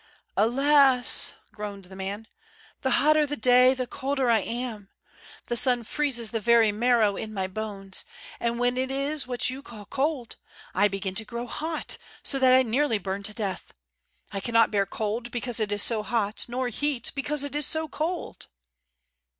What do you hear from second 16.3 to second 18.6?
nor heat because it is so cold."